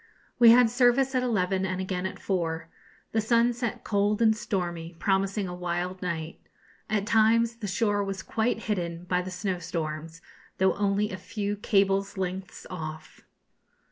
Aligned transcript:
We 0.39 0.49
had 0.49 0.71
service 0.71 1.13
at 1.13 1.21
eleven 1.21 1.63
and 1.63 1.79
again 1.79 2.07
at 2.07 2.17
four. 2.17 2.69
The 3.11 3.21
sun 3.21 3.53
set 3.53 3.83
cold 3.83 4.19
and 4.19 4.35
stormy, 4.35 4.95
promising 4.97 5.47
a 5.47 5.53
wild 5.53 6.01
night. 6.01 6.41
At 6.89 7.05
times 7.05 7.57
the 7.57 7.67
shore 7.67 8.03
was 8.03 8.23
quite 8.23 8.61
hidden 8.63 9.03
by 9.03 9.21
the 9.21 9.29
snowstorms, 9.29 10.19
though 10.57 10.73
only 10.73 11.11
a 11.11 11.17
few 11.17 11.55
cables' 11.55 12.17
lengths 12.17 12.65
off. 12.71 13.21